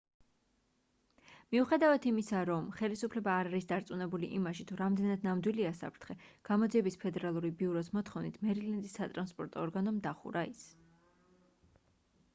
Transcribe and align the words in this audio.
მიუხედავად 1.55 2.05
იმისა 2.11 2.39
რომ 2.49 2.69
ხელისუფლება 2.77 3.33
არ 3.41 3.49
არის 3.49 3.67
დარწმუნებული 3.71 4.29
იმაში 4.37 4.63
თუ 4.71 4.77
რამდენად 4.79 5.27
ნამდვილია 5.27 5.73
საფრთხე 5.81 6.15
გამოძიების 6.49 6.97
ფედერალური 7.03 7.51
ბიუროს 7.61 7.91
მოთხოვნით 7.99 8.39
მერილენდის 8.47 8.95
სატრანსპორტო 9.01 9.65
ორგანომ 9.67 10.01
დახურა 10.09 10.43
ის 10.55 10.65